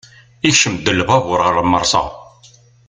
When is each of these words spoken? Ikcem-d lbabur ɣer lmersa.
Ikcem-d 0.49 0.85
lbabur 0.99 1.39
ɣer 1.43 1.55
lmersa. 1.65 2.03